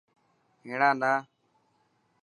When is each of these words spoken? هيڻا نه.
هيڻا 0.67 0.89
نه. 1.01 1.11